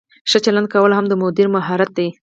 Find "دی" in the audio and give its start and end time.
1.97-2.07